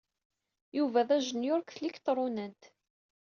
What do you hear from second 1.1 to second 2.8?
ajenyuṛ deg tliktṛunant.